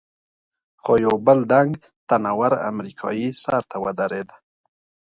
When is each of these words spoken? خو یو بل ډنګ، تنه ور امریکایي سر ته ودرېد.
خو 0.81 0.91
یو 1.05 1.15
بل 1.25 1.39
ډنګ، 1.51 1.71
تنه 2.07 2.31
ور 2.39 2.53
امریکایي 2.71 3.29
سر 3.43 3.61
ته 3.69 3.77
ودرېد. 3.83 4.29